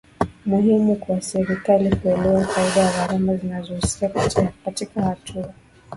[0.45, 4.29] muhimu kwa serikali kuelewa faida na gharama zinazohusika
[4.65, 5.53] katika hatua